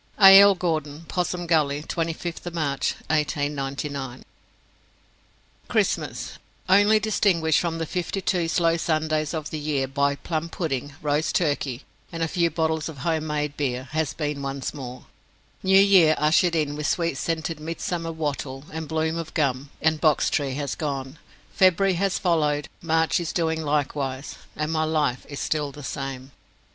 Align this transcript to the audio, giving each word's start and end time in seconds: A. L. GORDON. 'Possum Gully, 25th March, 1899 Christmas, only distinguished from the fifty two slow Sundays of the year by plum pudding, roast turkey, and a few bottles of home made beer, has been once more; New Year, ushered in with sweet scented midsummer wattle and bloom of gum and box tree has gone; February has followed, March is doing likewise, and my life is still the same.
A. 0.19 0.39
L. 0.41 0.55
GORDON. 0.55 1.05
'Possum 1.07 1.45
Gully, 1.45 1.83
25th 1.83 2.51
March, 2.51 2.95
1899 3.11 4.25
Christmas, 5.67 6.39
only 6.67 6.99
distinguished 6.99 7.59
from 7.59 7.77
the 7.77 7.85
fifty 7.85 8.19
two 8.19 8.47
slow 8.47 8.77
Sundays 8.77 9.35
of 9.35 9.51
the 9.51 9.59
year 9.59 9.87
by 9.87 10.15
plum 10.15 10.49
pudding, 10.49 10.95
roast 11.03 11.35
turkey, 11.35 11.83
and 12.11 12.23
a 12.23 12.27
few 12.27 12.49
bottles 12.49 12.89
of 12.89 12.97
home 13.05 13.27
made 13.27 13.55
beer, 13.55 13.89
has 13.91 14.15
been 14.15 14.41
once 14.41 14.73
more; 14.73 15.05
New 15.61 15.79
Year, 15.79 16.15
ushered 16.17 16.55
in 16.55 16.75
with 16.75 16.87
sweet 16.87 17.15
scented 17.15 17.59
midsummer 17.59 18.11
wattle 18.11 18.63
and 18.73 18.87
bloom 18.87 19.17
of 19.19 19.35
gum 19.35 19.69
and 19.83 20.01
box 20.01 20.31
tree 20.31 20.55
has 20.55 20.73
gone; 20.73 21.19
February 21.53 21.93
has 21.93 22.17
followed, 22.17 22.67
March 22.81 23.19
is 23.19 23.31
doing 23.31 23.61
likewise, 23.61 24.33
and 24.55 24.71
my 24.71 24.83
life 24.83 25.27
is 25.29 25.39
still 25.39 25.71
the 25.71 25.83
same. 25.83 26.31